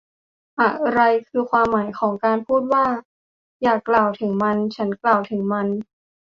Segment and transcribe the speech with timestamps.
[0.61, 2.85] อะไรคือความหมายของการพูดว่า
[3.61, 5.67] อย่ากล่าวถึงมัน ฉันกล่าวถึงมัน